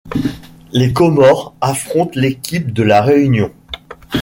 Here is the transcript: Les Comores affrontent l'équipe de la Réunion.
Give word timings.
Les 0.71 0.93
Comores 0.93 1.53
affrontent 1.61 2.19
l'équipe 2.19 2.73
de 2.73 2.81
la 2.81 3.03
Réunion. 3.03 3.51